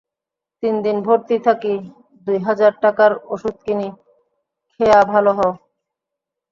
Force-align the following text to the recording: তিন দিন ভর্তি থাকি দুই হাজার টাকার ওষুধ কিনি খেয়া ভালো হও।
তিন 0.63 0.75
দিন 0.85 0.97
ভর্তি 1.07 1.35
থাকি 1.45 1.73
দুই 2.27 2.37
হাজার 2.47 2.71
টাকার 2.83 3.11
ওষুধ 3.33 3.55
কিনি 3.65 3.87
খেয়া 4.73 4.99
ভালো 5.11 5.31
হও। 5.37 5.51